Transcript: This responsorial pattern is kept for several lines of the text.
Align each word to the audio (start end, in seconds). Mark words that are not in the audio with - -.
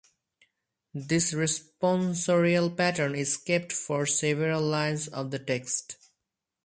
This 0.95 1.31
responsorial 1.31 2.75
pattern 2.75 3.13
is 3.13 3.37
kept 3.37 3.71
for 3.71 4.07
several 4.07 4.63
lines 4.63 5.07
of 5.07 5.29
the 5.29 5.37
text. 5.37 5.95